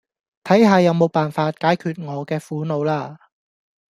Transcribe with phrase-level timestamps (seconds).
[0.45, 3.19] 睇下有冇辦法解決我嘅苦惱啦